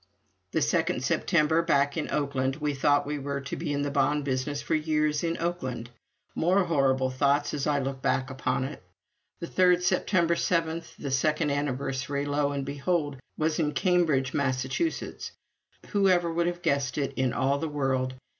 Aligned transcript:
The 0.51 0.63
second 0.63 1.03
September, 1.03 1.61
back 1.61 1.95
in 1.95 2.09
Oakland, 2.09 2.55
we 2.55 2.73
thought 2.73 3.05
we 3.05 3.19
were 3.19 3.39
to 3.41 3.55
be 3.55 3.71
in 3.71 3.83
the 3.83 3.91
bond 3.91 4.25
business 4.25 4.59
for 4.59 4.73
years 4.73 5.23
in 5.23 5.37
Oakland. 5.37 5.91
More 6.33 6.63
horrible 6.63 7.11
thoughts 7.11 7.53
as 7.53 7.67
I 7.67 7.77
look 7.77 8.01
back 8.01 8.31
upon 8.31 8.63
it. 8.63 8.81
The 9.41 9.45
third 9.45 9.83
September 9.83 10.35
seventh, 10.35 10.95
the 10.97 11.11
second 11.11 11.51
anniversary, 11.51 12.25
lo 12.25 12.51
and 12.51 12.65
behold, 12.65 13.17
was 13.37 13.59
in 13.59 13.73
Cambridge, 13.73 14.33
Massachusetts! 14.33 15.33
Whoever 15.89 16.33
would 16.33 16.47
have 16.47 16.63
guessed 16.63 16.97
it, 16.97 17.13
in 17.15 17.31
all 17.31 17.59
the 17.59 17.69
world? 17.69 18.15